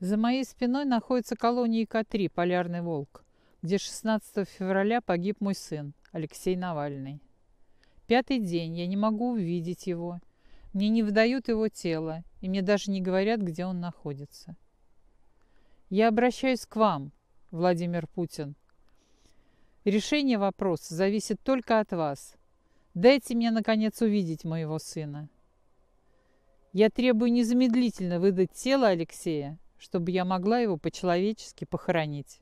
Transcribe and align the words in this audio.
За 0.00 0.16
моей 0.16 0.44
спиной 0.44 0.84
находится 0.84 1.36
колония 1.36 1.86
К-3 1.86 2.28
«Полярный 2.28 2.82
волк», 2.82 3.24
где 3.62 3.78
16 3.78 4.48
февраля 4.48 5.00
погиб 5.00 5.40
мой 5.40 5.54
сын, 5.54 5.94
Алексей 6.10 6.56
Навальный. 6.56 7.22
Пятый 8.06 8.40
день, 8.40 8.76
я 8.76 8.86
не 8.86 8.96
могу 8.96 9.32
увидеть 9.32 9.86
его. 9.86 10.20
Мне 10.72 10.88
не 10.88 11.02
выдают 11.02 11.48
его 11.48 11.68
тело, 11.68 12.24
и 12.40 12.48
мне 12.48 12.60
даже 12.60 12.90
не 12.90 13.00
говорят, 13.00 13.40
где 13.40 13.64
он 13.64 13.80
находится. 13.80 14.56
Я 15.88 16.08
обращаюсь 16.08 16.66
к 16.66 16.76
вам, 16.76 17.12
Владимир 17.52 18.08
Путин. 18.08 18.56
Решение 19.84 20.38
вопроса 20.38 20.94
зависит 20.94 21.40
только 21.40 21.78
от 21.78 21.92
вас. 21.92 22.34
Дайте 22.94 23.34
мне, 23.34 23.50
наконец, 23.52 24.02
увидеть 24.02 24.44
моего 24.44 24.78
сына. 24.78 25.28
Я 26.72 26.90
требую 26.90 27.32
незамедлительно 27.32 28.18
выдать 28.18 28.52
тело 28.52 28.88
Алексея, 28.88 29.58
чтобы 29.84 30.10
я 30.12 30.24
могла 30.24 30.60
его 30.60 30.78
по-человечески 30.78 31.66
похоронить. 31.66 32.40